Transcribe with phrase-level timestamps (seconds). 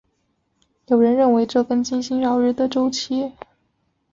[0.87, 3.33] 有人认为这跟金星绕日的周期。